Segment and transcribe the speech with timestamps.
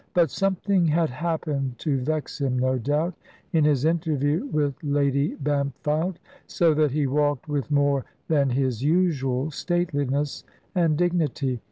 [0.15, 3.13] But something had happened to vex him, no doubt,
[3.53, 9.51] in his interview with Lady Bampfylde, so that he walked with more than his usual
[9.51, 10.43] stateliness
[10.73, 11.59] and dignity.